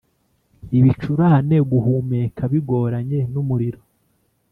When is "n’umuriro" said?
3.33-3.81